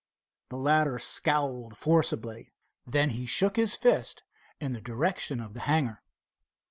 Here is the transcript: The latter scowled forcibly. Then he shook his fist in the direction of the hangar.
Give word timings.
The 0.49 0.57
latter 0.57 0.97
scowled 0.97 1.77
forcibly. 1.77 2.51
Then 2.87 3.11
he 3.11 3.27
shook 3.27 3.55
his 3.55 3.75
fist 3.75 4.23
in 4.59 4.73
the 4.73 4.81
direction 4.81 5.39
of 5.39 5.53
the 5.53 5.59
hangar. 5.59 6.01